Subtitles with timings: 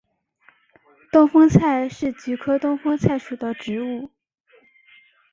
[1.11, 4.09] 东风菜是菊科东风菜属的植物。